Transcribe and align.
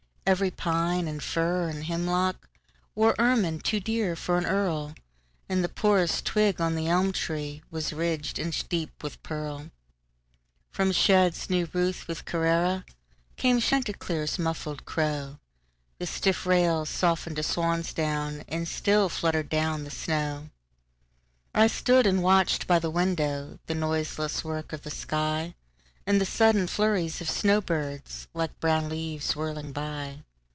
Every 0.23 0.51
pine 0.51 1.09
and 1.09 1.21
fir 1.21 1.67
and 1.67 1.83
hemlockWore 1.83 3.15
ermine 3.19 3.59
too 3.59 3.81
dear 3.81 4.15
for 4.15 4.37
an 4.37 4.45
earl, 4.45 4.93
And 5.49 5.61
the 5.61 5.67
poorest 5.67 6.25
twig 6.25 6.61
on 6.61 6.75
the 6.75 6.87
elm 6.87 7.11
treeWas 7.11 7.91
ridged 7.91 8.39
inch 8.39 8.69
deep 8.69 9.03
with 9.03 9.21
pearl. 9.23 9.71
From 10.69 10.93
sheds 10.93 11.49
new 11.49 11.67
roofed 11.73 12.07
with 12.07 12.23
CarraraCame 12.23 13.61
Chanticleer's 13.61 14.39
muffled 14.39 14.85
crow, 14.85 15.37
The 15.97 16.07
stiff 16.07 16.45
rails 16.45 16.87
softened 16.89 17.35
to 17.35 17.43
swan's 17.43 17.91
down, 17.91 18.43
And 18.47 18.69
still 18.69 19.09
fluttered 19.09 19.49
down 19.49 19.83
the 19.83 19.91
snow.I 19.91 21.67
stood 21.67 22.07
and 22.07 22.23
watched 22.23 22.67
by 22.67 22.79
the 22.79 22.91
windowThe 22.91 23.75
noiseless 23.75 24.45
work 24.45 24.71
of 24.71 24.83
the 24.83 24.91
sky, 24.91 25.55
And 26.07 26.19
the 26.19 26.25
sudden 26.25 26.65
flurries 26.65 27.21
of 27.21 27.29
snow 27.29 27.61
birds, 27.61 28.27
Like 28.33 28.59
brown 28.59 28.89
leaves 28.89 29.35
whirling 29.35 29.71
by. 29.71 30.23